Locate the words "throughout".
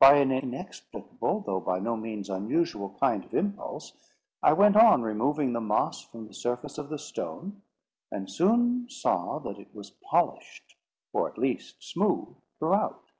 12.58-13.10